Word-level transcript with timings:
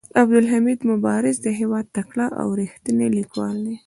عبدالحمید 0.21 0.79
مبارز 0.91 1.37
د 1.41 1.47
هيواد 1.59 1.85
تکړه 1.97 2.27
او 2.41 2.47
ريښتيني 2.59 3.07
ليکوال 3.17 3.57
دي. 3.65 3.75